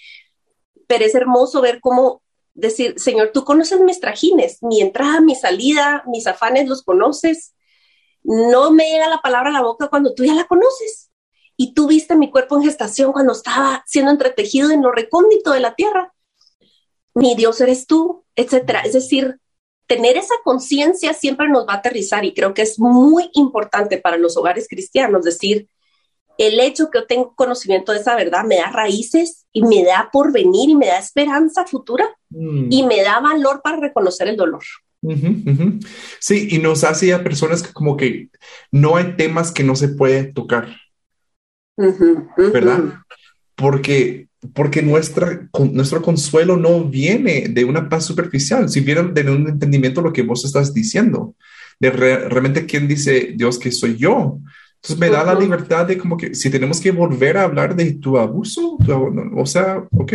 [0.91, 2.21] Pero es hermoso ver cómo
[2.53, 7.55] decir, Señor, tú conoces mis trajines, mi entrada, mi salida, mis afanes los conoces.
[8.25, 11.13] No me llega la palabra a la boca cuando tú ya la conoces.
[11.57, 15.61] Y tú viste mi cuerpo en gestación cuando estaba siendo entretejido en lo recóndito de
[15.61, 16.13] la tierra.
[17.15, 18.81] Mi Dios eres tú, etcétera.
[18.81, 19.39] Es decir,
[19.87, 24.17] tener esa conciencia siempre nos va a aterrizar y creo que es muy importante para
[24.17, 25.69] los hogares cristianos decir,
[26.37, 30.09] el hecho que yo tengo conocimiento de esa verdad me da raíces y me da
[30.13, 32.67] porvenir y me da esperanza futura mm.
[32.71, 34.63] y me da valor para reconocer el dolor.
[36.19, 38.29] Sí, y nos hace a personas que como que
[38.71, 40.69] no hay temas que no se puede tocar,
[42.37, 42.95] ¿verdad?
[43.55, 49.49] Porque, porque nuestra, nuestro consuelo no viene de una paz superficial, si viene de un
[49.49, 51.35] entendimiento de lo que vos estás diciendo,
[51.79, 54.39] de realmente quién dice Dios que soy yo,
[54.83, 57.93] entonces me da la libertad de como que si tenemos que volver a hablar de
[57.93, 58.79] tu abuso,
[59.37, 60.13] o sea, ok,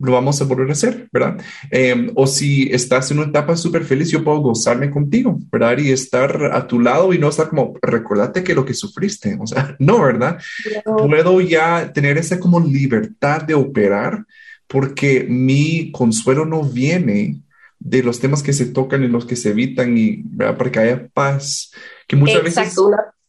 [0.00, 1.38] lo vamos a volver a hacer, ¿verdad?
[1.70, 5.78] Em, o si estás en una etapa súper feliz, yo puedo gozarme contigo, ¿verdad?
[5.78, 9.46] Y estar a tu lado y no estar como, recordate que lo que sufriste, o
[9.46, 10.38] sea, no, ¿verdad?
[10.84, 14.26] Puedo ya tener esa como libertad de operar
[14.66, 17.42] porque mi consuelo no viene
[17.78, 20.58] de los temas que se tocan y los que se evitan y ¿verdad?
[20.58, 21.72] para que haya paz,
[22.06, 22.90] que muchas Exacto.
[22.90, 23.19] veces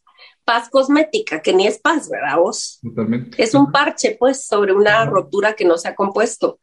[0.44, 2.80] paz cosmética, que ni es paz, ¿verdad vos?
[2.82, 3.42] Totalmente.
[3.42, 6.58] Es un parche, pues, sobre una rotura que no se ha compuesto.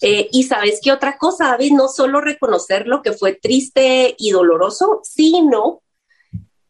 [0.00, 4.30] Eh, y sabes qué otra cosa, David, no solo reconocer lo que fue triste y
[4.30, 5.82] doloroso, sino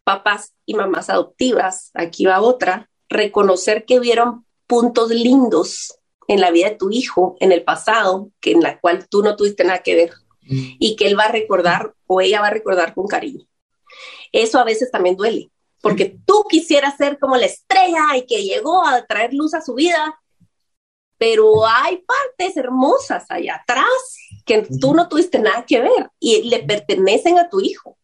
[0.05, 6.71] papás y mamás adoptivas, aquí va otra, reconocer que vieron puntos lindos en la vida
[6.71, 9.95] de tu hijo en el pasado, que en la cual tú no tuviste nada que
[9.95, 10.13] ver
[10.43, 10.77] mm.
[10.79, 13.47] y que él va a recordar o ella va a recordar con cariño.
[14.33, 15.51] Eso a veces también duele,
[15.83, 19.75] porque tú quisieras ser como la estrella y que llegó a traer luz a su
[19.75, 20.19] vida,
[21.19, 24.17] pero hay partes hermosas allá atrás
[24.47, 27.99] que tú no tuviste nada que ver y le pertenecen a tu hijo.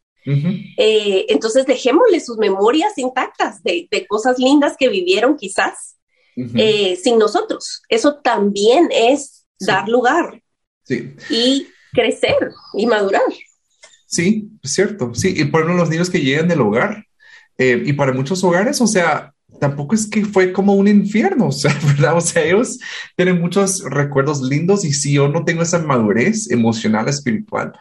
[0.76, 5.96] Eh, entonces dejémosle sus memorias intactas de, cosas lindas que vivieron quizás
[6.36, 7.82] eh, sin nosotros.
[7.88, 10.42] Eso también es dar lugar
[11.30, 13.22] y crecer y madurar.
[14.06, 15.14] Sí, es cierto.
[15.14, 17.07] Sí, y por los niños que llegan del hogar,
[17.58, 21.52] eh, y para muchos hogares, o sea, tampoco es que fue como un infierno, o
[21.52, 22.16] sea, ¿verdad?
[22.16, 22.78] O sea, ellos
[23.16, 27.72] tienen muchos recuerdos lindos y si yo no tengo esa madurez emocional, espiritual,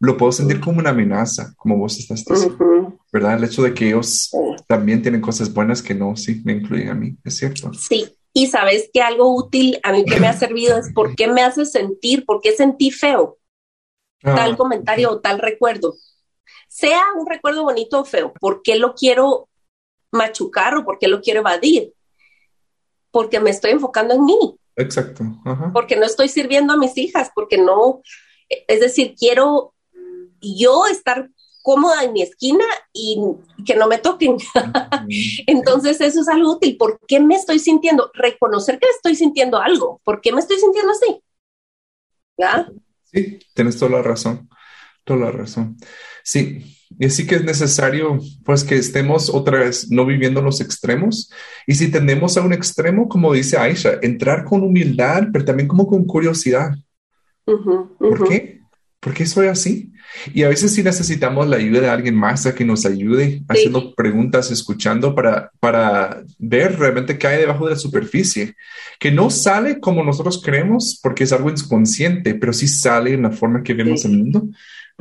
[0.00, 3.36] lo puedo sentir como una amenaza, como vos estás diciendo, ¿verdad?
[3.36, 4.30] El hecho de que ellos
[4.66, 7.72] también tienen cosas buenas que no, sí, me incluyen a mí, es cierto.
[7.74, 11.28] Sí, y sabes que algo útil a mí que me ha servido es por qué
[11.28, 13.36] me hace sentir, por qué sentí feo
[14.22, 15.94] tal ah, comentario o tal recuerdo
[16.70, 19.48] sea un recuerdo bonito o feo, ¿por qué lo quiero
[20.12, 21.92] machucar o por qué lo quiero evadir?
[23.10, 24.56] Porque me estoy enfocando en mí.
[24.76, 25.24] Exacto.
[25.72, 28.02] Porque no estoy sirviendo a mis hijas, porque no,
[28.48, 29.74] es decir, quiero
[30.40, 31.28] yo estar
[31.62, 33.18] cómoda en mi esquina y
[33.66, 34.36] que no me toquen.
[35.48, 36.76] Entonces eso es algo útil.
[36.76, 38.12] ¿Por qué me estoy sintiendo?
[38.14, 40.00] Reconocer que estoy sintiendo algo.
[40.04, 41.20] ¿Por qué me estoy sintiendo así?
[42.38, 42.70] ¿Ya?
[43.12, 44.48] Sí, tienes toda la razón.
[45.04, 45.76] Toda la razón.
[46.22, 51.30] Sí, y sí que es necesario, pues, que estemos otra vez no viviendo los extremos.
[51.66, 55.86] Y si tendemos a un extremo, como dice Aisha, entrar con humildad, pero también como
[55.86, 56.72] con curiosidad.
[57.44, 58.60] ¿Por qué?
[59.00, 59.92] ¿Por qué soy así?
[60.34, 63.94] Y a veces sí necesitamos la ayuda de alguien más a que nos ayude haciendo
[63.94, 68.56] preguntas, escuchando para, para ver realmente qué hay debajo de la superficie,
[68.98, 73.30] que no sale como nosotros creemos porque es algo inconsciente, pero sí sale en la
[73.30, 74.48] forma que vemos el mundo.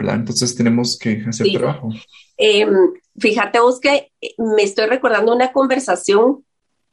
[0.08, 1.90] Entonces tenemos que hacer trabajo.
[2.38, 2.74] Em,
[3.18, 6.46] fíjate vos que me estoy recordando una conversación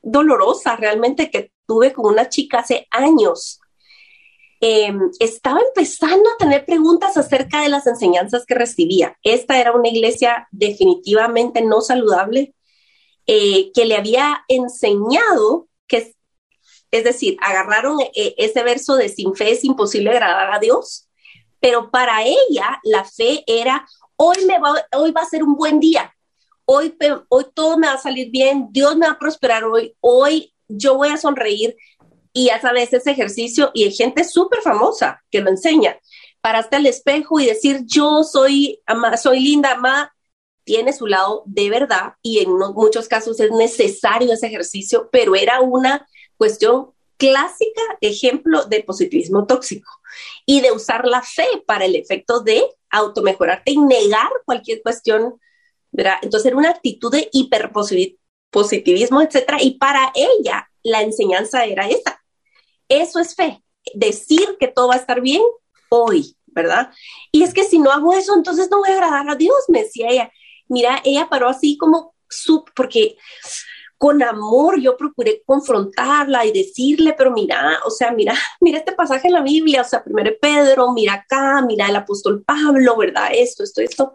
[0.02, 3.60] dolorosa realmente que tuve con una chica hace años.
[4.60, 9.16] Em, estaba empezando a tener preguntas acerca de las enseñanzas que recibía.
[9.22, 12.54] Esta era una iglesia definitivamente no saludable
[13.26, 16.14] eh, que le había enseñado que,
[16.90, 21.05] es decir, agarraron eh, ese verso de sin fe es imposible agradar a Dios
[21.66, 25.80] pero para ella la fe era, hoy, me va, hoy va a ser un buen
[25.80, 26.14] día,
[26.64, 26.96] hoy,
[27.28, 30.96] hoy todo me va a salir bien, Dios me va a prosperar hoy, hoy yo
[30.96, 31.76] voy a sonreír.
[32.32, 35.98] Y ya sabes ese ejercicio y hay gente súper famosa que lo enseña.
[36.40, 40.14] Paraste al espejo y decir, yo soy, ama, soy linda, ama,
[40.62, 45.60] tiene su lado de verdad y en muchos casos es necesario ese ejercicio, pero era
[45.62, 49.90] una cuestión clásica ejemplo de positivismo tóxico
[50.44, 55.40] y de usar la fe para el efecto de automejorarte y negar cualquier cuestión,
[55.90, 56.18] ¿verdad?
[56.22, 62.22] Entonces era una actitud de hiperpositivismo, etcétera, y para ella la enseñanza era esa.
[62.88, 63.62] Eso es fe,
[63.94, 65.42] decir que todo va a estar bien
[65.88, 66.92] hoy, ¿verdad?
[67.32, 69.82] Y es que si no hago eso, entonces no voy a agradar a Dios, me
[69.82, 70.32] decía ella.
[70.68, 73.16] Mira, ella paró así como, sub, porque
[73.98, 79.28] con amor yo procuré confrontarla y decirle, pero mira, o sea, mira, mira este pasaje
[79.28, 83.28] en la Biblia, o sea, primero Pedro, mira acá, mira el apóstol Pablo, ¿verdad?
[83.32, 84.14] Esto, esto, esto.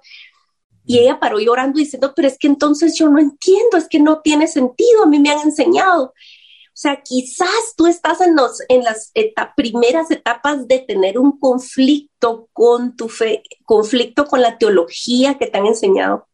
[0.86, 4.20] Y ella paró llorando diciendo, pero es que entonces yo no entiendo, es que no
[4.22, 6.06] tiene sentido, a mí me han enseñado.
[6.06, 9.12] O sea, quizás tú estás en, los, en las
[9.56, 15.60] primeras etapas de tener un conflicto con tu fe, conflicto con la teología que te
[15.60, 16.28] han enseñado.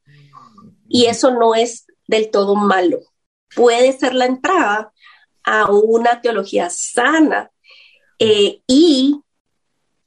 [0.87, 2.99] Y eso no es del todo malo
[3.55, 4.91] puede ser la entrada
[5.43, 7.51] a una teología sana.
[8.19, 9.21] Eh, y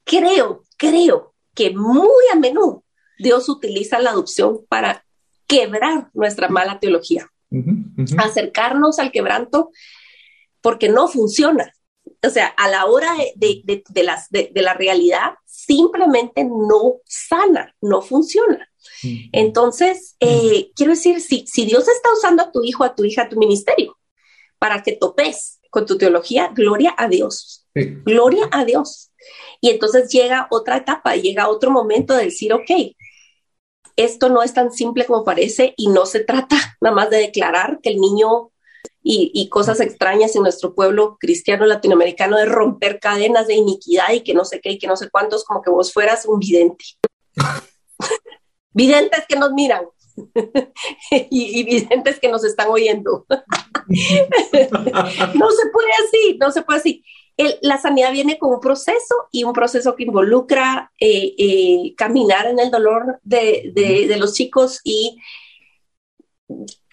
[0.04, 2.84] creo, creo que muy a menudo
[3.18, 5.04] Dios utiliza la adopción para
[5.46, 7.28] quebrar nuestra mala teología,
[8.18, 9.70] acercarnos al quebranto
[10.60, 11.72] porque no funciona.
[12.24, 18.69] O sea, a la hora de, las, de, la realidad, simplemente no sana, no funciona.
[19.32, 23.22] Entonces, eh, quiero decir, si, si Dios está usando a tu hijo, a tu hija,
[23.22, 23.98] a tu ministerio,
[24.58, 27.66] para que topes con tu teología, gloria a Dios.
[27.74, 29.10] Gloria a Dios.
[29.60, 32.70] Y entonces llega otra etapa, llega otro momento de decir, ok,
[33.96, 37.80] esto no es tan simple como parece y no se trata nada más de declarar
[37.82, 38.50] que el niño
[39.02, 44.20] y, y, cosas extrañas en nuestro pueblo cristiano latinoamericano de romper cadenas de iniquidad y
[44.20, 46.84] que no sé qué y que no sé cuántos, como que vos fueras un vidente.
[48.72, 49.84] videntes que nos miran
[51.30, 53.26] y, videntes que nos están oyendo.
[53.28, 53.38] no
[55.50, 57.04] se puede así, no se puede así.
[57.62, 62.58] la sanidad viene con un proceso y un proceso que involucra eh, eh, caminar en
[62.58, 65.18] el dolor de, de, los chicos y,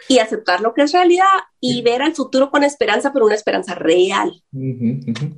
[0.07, 1.25] y aceptar lo que es realidad
[1.59, 4.31] y ver al futuro con esperanza, pero una esperanza real.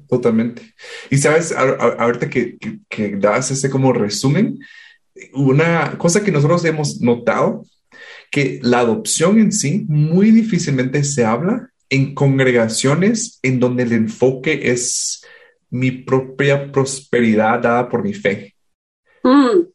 [0.08, 0.74] totalmente.
[1.10, 4.60] Y sabes, ahorita que, que, que das ese como resumen,
[5.34, 7.66] una cosa que nosotros hemos notado,
[8.32, 14.72] que la adopción en sí muy difícilmente se habla en congregaciones en donde el enfoque
[14.72, 15.26] es
[15.70, 18.56] mi propia prosperidad dada por mi fe.
[19.24, 19.68] Mm.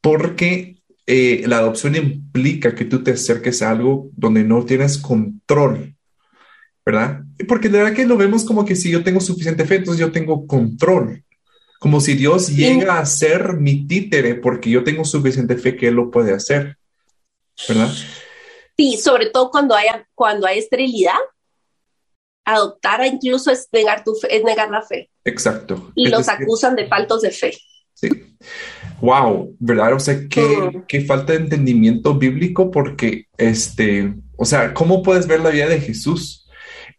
[0.00, 5.94] Porque eh, la adopción implica que tú te acerques a algo donde no tienes control,
[6.84, 7.22] ¿verdad?
[7.46, 10.12] Porque la verdad que lo vemos como que si yo tengo suficiente fe, entonces yo
[10.12, 11.23] tengo control
[11.84, 15.96] como si Dios llega a ser mi títere porque yo tengo suficiente fe que Él
[15.96, 16.78] lo puede hacer,
[17.68, 17.92] ¿verdad?
[18.74, 21.18] Sí, sobre todo cuando hay, cuando hay esterilidad,
[22.46, 25.10] adoptar incluso es negar, tu fe, es negar la fe.
[25.26, 25.92] Exacto.
[25.94, 27.52] Y los acusan de faltos de fe.
[27.92, 28.08] Sí.
[29.02, 29.92] Wow, ¿verdad?
[29.92, 30.84] O sea, qué, mm.
[30.88, 35.82] qué, falta de entendimiento bíblico porque, este, o sea, ¿cómo puedes ver la vida de
[35.82, 36.48] Jesús?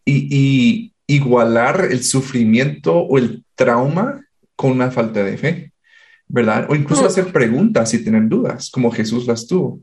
[0.04, 4.22] Y, y igualar el sufrimiento o el trauma
[4.56, 5.72] con una falta de fe,
[6.26, 6.66] ¿verdad?
[6.68, 7.06] O incluso mm.
[7.06, 9.80] hacer preguntas y tener dudas, como Jesús las tuvo.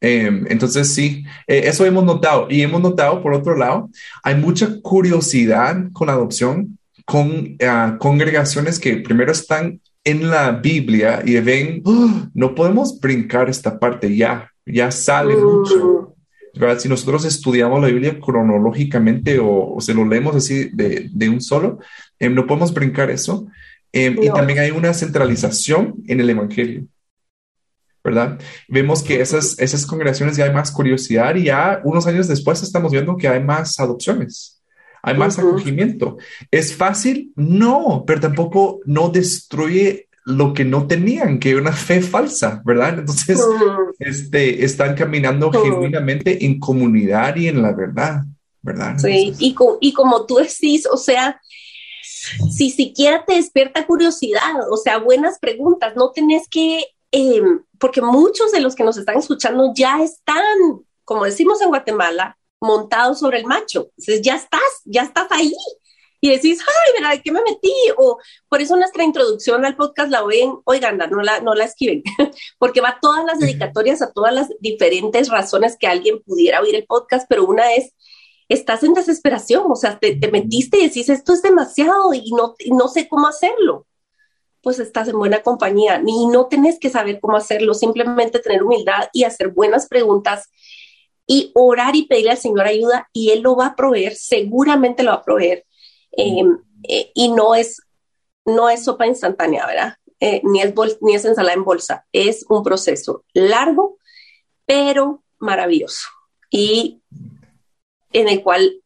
[0.00, 2.46] Em, entonces, sí, eh, eso hemos notado.
[2.50, 3.90] Y hemos notado, por otro lado,
[4.22, 11.22] hay mucha curiosidad con la adopción, con ah, congregaciones que primero están en la Biblia
[11.24, 15.44] y ven, oh, no podemos brincar esta parte ya, ya sale mm.
[15.44, 16.14] mucho.
[16.78, 21.78] Si nosotros estudiamos la Biblia cronológicamente o, se lo leemos así de, de un solo,
[22.18, 23.46] em, no podemos brincar eso.
[23.92, 26.86] Em, y también hay una centralización en el Evangelio.
[28.02, 28.38] ¿verdad?
[28.68, 32.92] Vemos que esas, esas congregaciones ya hay más curiosidad y ya unos años después estamos
[32.92, 34.62] viendo que hay más adopciones,
[35.02, 36.16] hay más acogimiento.
[36.50, 37.32] ¿Es fácil?
[37.36, 43.00] No, pero tampoco no destruye lo que no tenían, que una fe falsa, ¿verdad?
[43.00, 43.40] Entonces,
[43.98, 48.22] este, están caminando genuinamente en comunidad y en la verdad,
[48.62, 48.98] ¿verdad?
[48.98, 51.40] Sí, y, y como tú decís, o sea,
[52.50, 58.52] si siquiera te despierta curiosidad, o sea, buenas preguntas, no tenés que Em, porque muchos
[58.52, 60.44] de los que nos están escuchando ya están,
[61.04, 63.90] como decimos en Guatemala, montados sobre el macho.
[63.98, 65.52] Entonces ya estás, ya estás ahí.
[66.22, 67.16] Y decís, ay, ¿verdad?
[67.16, 67.72] ¿De qué me metí?
[67.96, 68.18] O
[68.48, 72.02] por eso nuestra introducción al podcast la ven, oigan, no la, no la escriben,
[72.58, 76.84] porque va todas las dedicatorias a todas las diferentes razones que alguien pudiera oír el
[76.84, 77.94] podcast, pero una es,
[78.50, 82.54] estás en desesperación, o sea, te, te metiste y decís, esto es demasiado y no,
[82.58, 83.86] y no sé cómo hacerlo
[84.62, 89.08] pues estás en buena compañía y no tenés que saber cómo hacerlo, simplemente tener humildad
[89.12, 90.50] y hacer buenas preguntas
[91.26, 95.12] y orar y pedirle al Señor ayuda y Él lo va a proveer, seguramente lo
[95.12, 95.64] va a proveer.
[96.12, 97.80] Em, eh, y no es,
[98.44, 99.94] no es sopa instantánea, ¿verdad?
[100.18, 103.96] Eh, ni, es ni es ensalada en bolsa, es un proceso largo,
[104.66, 106.06] pero maravilloso
[106.50, 107.00] y
[108.12, 108.82] en el cual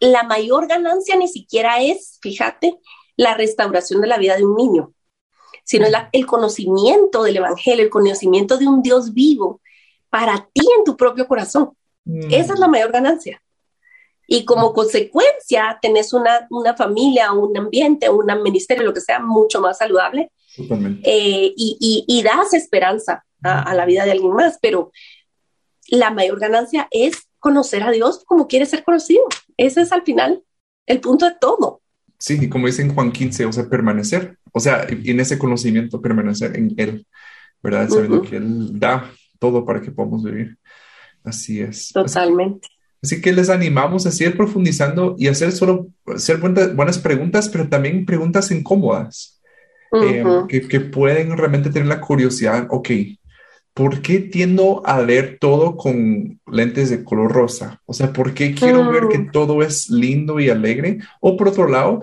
[0.00, 2.78] la mayor ganancia ni siquiera es, fíjate,
[3.16, 4.92] la restauración de la vida de un niño
[5.66, 9.60] sino el conocimiento del Evangelio, el conocimiento de un Dios vivo
[10.08, 11.72] para ti en tu propio corazón.
[12.04, 12.28] Mm.
[12.30, 13.42] Esa es la mayor ganancia.
[14.28, 19.60] Y como consecuencia, tenés una, una familia, un ambiente, un ministerio, lo que sea, mucho
[19.60, 20.30] más saludable.
[21.02, 24.90] Eh, y, y, das esperanza a, la vida de alguien más, pero
[25.88, 29.22] la mayor ganancia es conocer a Dios como quiere ser conocido.
[29.56, 30.42] Ese es al final
[30.86, 31.80] el punto de todo.
[32.18, 36.56] Sí, como dice en Juan 15, o sea, permanecer, o sea, en ese conocimiento permanecer
[36.56, 37.06] en Él,
[37.62, 37.88] ¿verdad?
[37.88, 40.56] Sabiendo que Él da todo para que podamos vivir.
[41.24, 41.92] Así es.
[41.92, 42.68] Totalmente.
[43.02, 48.06] Así, que les animamos a seguir profundizando y hacer solo, hacer buenas, preguntas, pero también
[48.06, 49.40] preguntas incómodas,
[50.02, 52.88] eh, que, que pueden realmente tener la curiosidad, ok,
[53.76, 57.82] ¿por qué tiendo a leer todo con lentes de color rosa?
[57.84, 59.30] O sea, ¿por qué quiero ver que mm.
[59.32, 61.00] todo es lindo y alegre?
[61.20, 62.00] O por otro lado,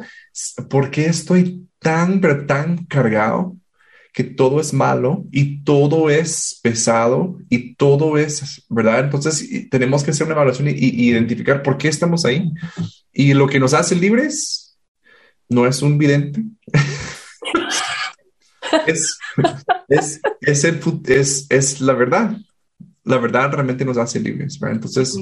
[0.69, 3.57] ¿por qué estoy tan, pero tan cargado
[4.13, 9.05] que todo es malo y todo es pesado y todo es, ¿verdad?
[9.05, 12.51] Entonces tenemos que hacer una evaluación y, identificar por qué estamos ahí.
[13.11, 14.77] Y lo que nos hace libres
[15.49, 16.43] no es un vidente.
[18.87, 19.17] es,
[19.89, 22.37] es, es, es, la verdad.
[23.05, 24.77] La verdad realmente nos hace libres, ¿verdad?
[24.77, 25.17] Entonces,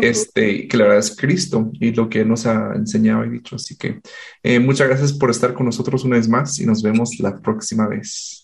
[0.00, 3.56] este, que la verdad es Cristo y lo que nos ha enseñado y dicho.
[3.56, 4.00] Así que
[4.42, 7.88] eh, muchas gracias por estar con nosotros una vez más y nos vemos la próxima
[7.88, 8.43] vez.